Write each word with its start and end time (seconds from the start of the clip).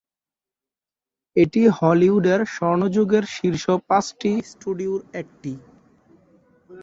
এটি 1.35 1.61
হলিউডের 1.77 2.41
স্বর্ণযুগের 2.53 3.23
শীর্ষ 3.35 3.65
পাঁচটি 3.87 4.31
স্টুডিওর 4.49 5.01
একটি। 5.21 5.53